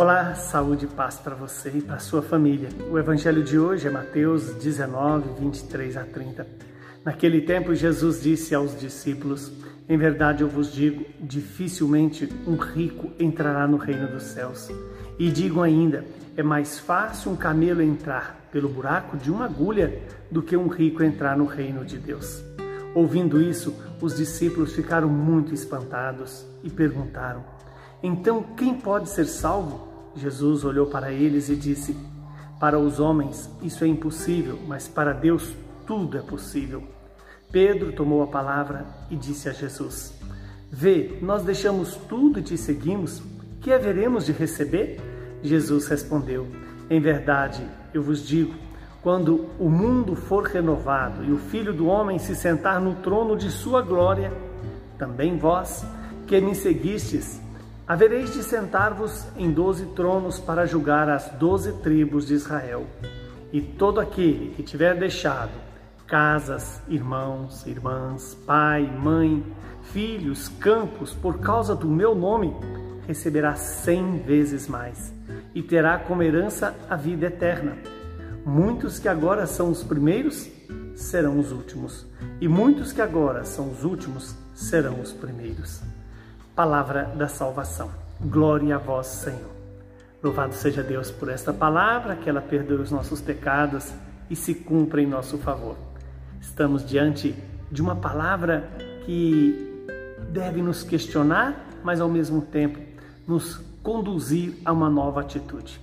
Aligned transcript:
Olá, 0.00 0.34
saúde 0.34 0.86
e 0.86 0.88
paz 0.88 1.18
para 1.18 1.34
você 1.34 1.70
e 1.74 1.82
para 1.82 1.98
sua 1.98 2.22
família. 2.22 2.70
O 2.90 2.98
evangelho 2.98 3.44
de 3.44 3.58
hoje 3.58 3.86
é 3.86 3.90
Mateus 3.90 4.54
19, 4.54 5.28
23 5.38 5.94
a 5.98 6.04
30. 6.04 6.46
Naquele 7.04 7.42
tempo, 7.42 7.74
Jesus 7.74 8.22
disse 8.22 8.54
aos 8.54 8.80
discípulos: 8.80 9.52
Em 9.86 9.98
verdade 9.98 10.40
eu 10.40 10.48
vos 10.48 10.72
digo, 10.72 11.04
dificilmente 11.20 12.26
um 12.46 12.56
rico 12.56 13.10
entrará 13.18 13.68
no 13.68 13.76
reino 13.76 14.08
dos 14.08 14.22
céus. 14.22 14.70
E 15.18 15.30
digo 15.30 15.60
ainda: 15.60 16.02
é 16.34 16.42
mais 16.42 16.78
fácil 16.78 17.32
um 17.32 17.36
camelo 17.36 17.82
entrar 17.82 18.48
pelo 18.50 18.70
buraco 18.70 19.18
de 19.18 19.30
uma 19.30 19.44
agulha 19.44 20.00
do 20.30 20.42
que 20.42 20.56
um 20.56 20.68
rico 20.68 21.02
entrar 21.02 21.36
no 21.36 21.44
reino 21.44 21.84
de 21.84 21.98
Deus. 21.98 22.42
Ouvindo 22.94 23.38
isso, 23.38 23.76
os 24.00 24.16
discípulos 24.16 24.72
ficaram 24.72 25.10
muito 25.10 25.52
espantados 25.52 26.46
e 26.64 26.70
perguntaram: 26.70 27.44
Então 28.02 28.42
quem 28.56 28.72
pode 28.72 29.10
ser 29.10 29.26
salvo? 29.26 29.89
Jesus 30.14 30.64
olhou 30.64 30.86
para 30.86 31.12
eles 31.12 31.48
e 31.48 31.56
disse: 31.56 31.96
Para 32.58 32.78
os 32.78 32.98
homens 32.98 33.50
isso 33.62 33.84
é 33.84 33.86
impossível, 33.86 34.58
mas 34.66 34.88
para 34.88 35.12
Deus 35.12 35.54
tudo 35.86 36.18
é 36.18 36.22
possível. 36.22 36.82
Pedro 37.50 37.92
tomou 37.92 38.22
a 38.22 38.26
palavra 38.26 38.86
e 39.10 39.16
disse 39.16 39.48
a 39.48 39.52
Jesus: 39.52 40.14
Vê, 40.70 41.18
nós 41.20 41.42
deixamos 41.42 41.96
tudo 42.08 42.38
e 42.38 42.42
te 42.42 42.56
seguimos. 42.56 43.22
Que 43.60 43.72
haveremos 43.72 44.24
de 44.24 44.32
receber? 44.32 45.00
Jesus 45.42 45.86
respondeu: 45.88 46.46
Em 46.88 47.00
verdade, 47.00 47.66
eu 47.92 48.02
vos 48.02 48.26
digo, 48.26 48.54
quando 49.02 49.48
o 49.58 49.68
mundo 49.68 50.14
for 50.14 50.44
renovado 50.44 51.24
e 51.24 51.32
o 51.32 51.38
Filho 51.38 51.72
do 51.72 51.86
Homem 51.86 52.18
se 52.18 52.36
sentar 52.36 52.80
no 52.80 52.96
trono 52.96 53.36
de 53.36 53.50
sua 53.50 53.82
glória, 53.82 54.32
também 54.98 55.38
vós, 55.38 55.84
que 56.26 56.40
me 56.40 56.54
seguistes, 56.54 57.40
Havereis 57.90 58.32
de 58.32 58.44
sentar-vos 58.44 59.26
em 59.36 59.50
doze 59.50 59.84
tronos 59.96 60.38
para 60.38 60.64
julgar 60.64 61.08
as 61.08 61.28
doze 61.30 61.72
tribos 61.82 62.28
de 62.28 62.34
Israel. 62.34 62.86
E 63.52 63.60
todo 63.60 63.98
aquele 63.98 64.54
que 64.54 64.62
tiver 64.62 64.96
deixado 64.96 65.50
casas, 66.06 66.80
irmãos, 66.86 67.66
irmãs, 67.66 68.32
pai, 68.46 68.82
mãe, 68.82 69.44
filhos, 69.82 70.46
campos, 70.46 71.14
por 71.14 71.40
causa 71.40 71.74
do 71.74 71.88
meu 71.88 72.14
nome, 72.14 72.54
receberá 73.08 73.56
cem 73.56 74.18
vezes 74.18 74.68
mais 74.68 75.12
e 75.52 75.60
terá 75.60 75.98
como 75.98 76.22
herança 76.22 76.72
a 76.88 76.94
vida 76.94 77.26
eterna. 77.26 77.76
Muitos 78.46 79.00
que 79.00 79.08
agora 79.08 79.46
são 79.46 79.68
os 79.68 79.82
primeiros 79.82 80.48
serão 80.94 81.40
os 81.40 81.50
últimos, 81.50 82.06
e 82.40 82.46
muitos 82.46 82.92
que 82.92 83.02
agora 83.02 83.44
são 83.44 83.68
os 83.68 83.82
últimos 83.82 84.36
serão 84.54 85.00
os 85.00 85.12
primeiros 85.12 85.82
palavra 86.60 87.04
da 87.16 87.26
salvação. 87.26 87.90
Glória 88.20 88.76
a 88.76 88.78
vós, 88.78 89.06
Senhor. 89.06 89.50
Louvado 90.22 90.52
seja 90.52 90.82
Deus 90.82 91.10
por 91.10 91.30
esta 91.30 91.54
palavra, 91.54 92.16
que 92.16 92.28
ela 92.28 92.42
perdoe 92.42 92.82
os 92.82 92.90
nossos 92.90 93.18
pecados 93.18 93.94
e 94.28 94.36
se 94.36 94.52
cumpra 94.52 95.00
em 95.00 95.06
nosso 95.06 95.38
favor. 95.38 95.78
Estamos 96.38 96.84
diante 96.84 97.34
de 97.72 97.80
uma 97.80 97.96
palavra 97.96 98.68
que 99.06 99.86
deve 100.30 100.60
nos 100.60 100.82
questionar, 100.82 101.66
mas 101.82 101.98
ao 101.98 102.10
mesmo 102.10 102.42
tempo 102.42 102.78
nos 103.26 103.56
conduzir 103.82 104.58
a 104.62 104.70
uma 104.70 104.90
nova 104.90 105.22
atitude. 105.22 105.80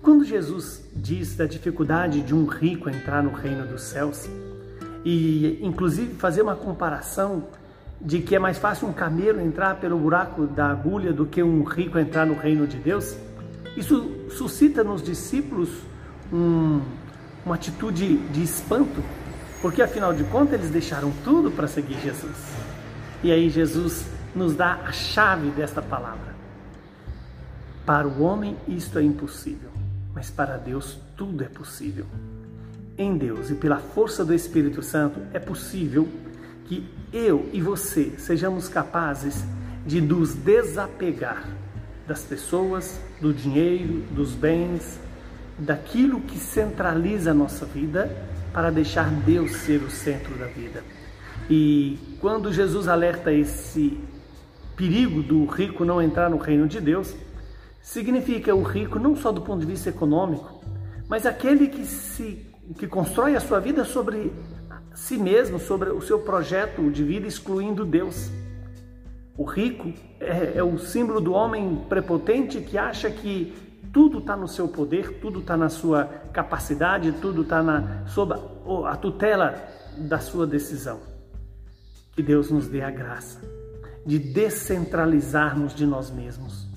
Quando 0.00 0.24
Jesus 0.24 0.88
diz 0.94 1.34
da 1.34 1.46
dificuldade 1.46 2.20
de 2.20 2.32
um 2.32 2.46
rico 2.46 2.88
entrar 2.88 3.20
no 3.20 3.32
reino 3.32 3.66
dos 3.66 3.82
céus, 3.82 4.28
e 5.04 5.58
inclusive 5.60 6.14
fazer 6.14 6.42
uma 6.42 6.54
comparação 6.54 7.48
de 8.00 8.20
que 8.20 8.34
é 8.34 8.38
mais 8.38 8.58
fácil 8.58 8.88
um 8.88 8.92
camelo 8.92 9.40
entrar 9.40 9.76
pelo 9.76 9.98
buraco 9.98 10.46
da 10.46 10.70
agulha 10.70 11.12
do 11.12 11.26
que 11.26 11.42
um 11.42 11.62
rico 11.62 11.98
entrar 11.98 12.26
no 12.26 12.34
reino 12.34 12.66
de 12.66 12.76
Deus, 12.76 13.16
isso 13.76 14.28
suscita 14.30 14.84
nos 14.84 15.02
discípulos 15.02 15.70
um, 16.32 16.80
uma 17.44 17.54
atitude 17.54 18.16
de 18.16 18.42
espanto, 18.42 19.02
porque 19.60 19.82
afinal 19.82 20.12
de 20.12 20.24
contas 20.24 20.54
eles 20.54 20.70
deixaram 20.70 21.12
tudo 21.24 21.50
para 21.50 21.66
seguir 21.66 21.98
Jesus. 22.00 22.54
E 23.22 23.32
aí 23.32 23.48
Jesus 23.48 24.06
nos 24.34 24.54
dá 24.54 24.80
a 24.84 24.92
chave 24.92 25.50
desta 25.50 25.80
palavra. 25.80 26.34
Para 27.86 28.06
o 28.06 28.22
homem 28.22 28.56
isto 28.68 28.98
é 28.98 29.02
impossível, 29.02 29.70
mas 30.14 30.30
para 30.30 30.56
Deus 30.56 30.98
tudo 31.16 31.42
é 31.42 31.48
possível. 31.48 32.06
Em 32.96 33.16
Deus 33.16 33.50
e 33.50 33.54
pela 33.54 33.78
força 33.78 34.24
do 34.24 34.32
Espírito 34.32 34.82
Santo 34.82 35.20
é 35.32 35.38
possível 35.38 36.08
que 36.64 36.86
eu 37.12 37.48
e 37.52 37.60
você 37.60 38.14
sejamos 38.18 38.68
capazes 38.68 39.44
de 39.86 40.00
nos 40.00 40.34
desapegar 40.34 41.48
das 42.06 42.22
pessoas, 42.22 43.00
do 43.20 43.32
dinheiro, 43.32 44.02
dos 44.10 44.32
bens, 44.32 45.00
daquilo 45.58 46.20
que 46.20 46.38
centraliza 46.38 47.30
a 47.30 47.34
nossa 47.34 47.64
vida 47.64 48.10
para 48.52 48.70
deixar 48.70 49.10
Deus 49.10 49.52
ser 49.56 49.82
o 49.82 49.90
centro 49.90 50.36
da 50.36 50.46
vida. 50.46 50.82
E 51.48 51.98
quando 52.20 52.52
Jesus 52.52 52.88
alerta 52.88 53.32
esse 53.32 53.98
perigo 54.76 55.22
do 55.22 55.44
rico 55.46 55.84
não 55.84 56.00
entrar 56.00 56.30
no 56.30 56.36
reino 56.36 56.66
de 56.66 56.80
Deus, 56.80 57.14
significa 57.82 58.54
o 58.54 58.62
rico 58.62 58.98
não 58.98 59.14
só 59.14 59.30
do 59.30 59.42
ponto 59.42 59.60
de 59.60 59.66
vista 59.66 59.90
econômico, 59.90 60.62
mas 61.08 61.26
aquele 61.26 61.68
que 61.68 61.84
se 61.84 62.46
que 62.78 62.86
constrói 62.86 63.36
a 63.36 63.40
sua 63.40 63.60
vida 63.60 63.84
sobre 63.84 64.32
si 64.94 65.18
mesmo, 65.18 65.58
sobre 65.58 65.90
o 65.90 66.00
seu 66.00 66.20
projeto 66.20 66.90
de 66.90 67.02
vida, 67.02 67.26
excluindo 67.26 67.84
Deus. 67.84 68.30
O 69.36 69.44
rico 69.44 69.92
é, 70.20 70.58
é 70.58 70.62
o 70.62 70.78
símbolo 70.78 71.20
do 71.20 71.32
homem 71.32 71.84
prepotente 71.88 72.60
que 72.60 72.78
acha 72.78 73.10
que 73.10 73.52
tudo 73.92 74.18
está 74.18 74.36
no 74.36 74.48
seu 74.48 74.68
poder, 74.68 75.18
tudo 75.20 75.40
está 75.40 75.56
na 75.56 75.68
sua 75.68 76.04
capacidade, 76.32 77.12
tudo 77.12 77.42
está 77.42 78.04
sob 78.06 78.34
a 78.86 78.96
tutela 78.96 79.68
da 79.96 80.18
sua 80.18 80.46
decisão. 80.46 81.00
Que 82.12 82.22
Deus 82.22 82.50
nos 82.50 82.68
dê 82.68 82.82
a 82.82 82.90
graça 82.90 83.40
de 84.06 84.18
descentralizarmos 84.18 85.74
de 85.74 85.86
nós 85.86 86.10
mesmos, 86.10 86.68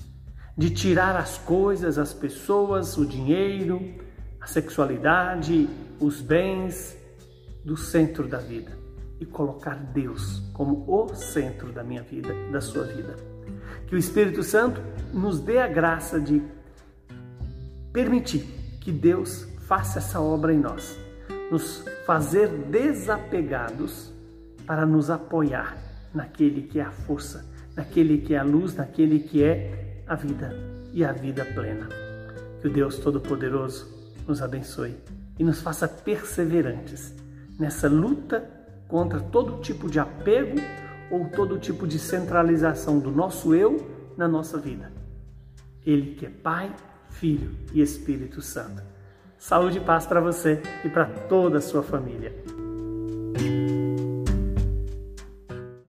de 0.56 0.70
tirar 0.70 1.14
as 1.14 1.38
coisas, 1.38 1.98
as 1.98 2.14
pessoas, 2.14 2.96
o 2.96 3.06
dinheiro, 3.06 3.80
a 4.40 4.46
sexualidade, 4.46 5.68
os 6.00 6.20
bens, 6.20 6.96
do 7.64 7.76
centro 7.76 8.26
da 8.26 8.38
vida 8.38 8.78
e 9.20 9.26
colocar 9.26 9.74
Deus 9.74 10.42
como 10.52 10.84
o 10.86 11.14
centro 11.14 11.72
da 11.72 11.82
minha 11.82 12.02
vida, 12.02 12.32
da 12.52 12.60
sua 12.60 12.84
vida. 12.84 13.16
Que 13.86 13.94
o 13.94 13.98
Espírito 13.98 14.42
Santo 14.42 14.80
nos 15.12 15.40
dê 15.40 15.58
a 15.58 15.66
graça 15.66 16.20
de 16.20 16.42
permitir 17.92 18.42
que 18.80 18.92
Deus 18.92 19.46
faça 19.66 19.98
essa 19.98 20.20
obra 20.20 20.52
em 20.52 20.58
nós, 20.58 20.96
nos 21.50 21.84
fazer 22.06 22.48
desapegados 22.48 24.12
para 24.66 24.86
nos 24.86 25.10
apoiar 25.10 25.76
naquele 26.14 26.62
que 26.62 26.78
é 26.78 26.82
a 26.82 26.90
força, 26.90 27.44
naquele 27.74 28.18
que 28.18 28.34
é 28.34 28.38
a 28.38 28.42
luz, 28.42 28.74
naquele 28.74 29.20
que 29.20 29.42
é 29.42 30.02
a 30.06 30.14
vida 30.14 30.54
e 30.92 31.04
a 31.04 31.12
vida 31.12 31.44
plena. 31.44 31.88
Que 32.60 32.68
o 32.68 32.72
Deus 32.72 32.98
Todo-Poderoso 32.98 33.86
nos 34.26 34.42
abençoe 34.42 34.96
e 35.38 35.44
nos 35.44 35.60
faça 35.60 35.88
perseverantes 35.88 37.14
nessa 37.58 37.88
luta 37.88 38.48
contra 38.86 39.20
todo 39.20 39.60
tipo 39.60 39.90
de 39.90 39.98
apego 39.98 40.58
ou 41.10 41.28
todo 41.28 41.58
tipo 41.58 41.86
de 41.86 41.98
centralização 41.98 42.98
do 42.98 43.10
nosso 43.10 43.54
eu 43.54 43.86
na 44.16 44.28
nossa 44.28 44.58
vida. 44.58 44.92
Ele 45.84 46.14
que 46.14 46.26
é 46.26 46.30
Pai, 46.30 46.74
Filho 47.10 47.50
e 47.72 47.80
Espírito 47.80 48.40
Santo. 48.40 48.82
Saúde 49.38 49.78
e 49.78 49.80
paz 49.80 50.06
para 50.06 50.20
você 50.20 50.60
e 50.84 50.88
para 50.88 51.06
toda 51.06 51.58
a 51.58 51.62
sua 51.62 51.82
família. 51.82 52.57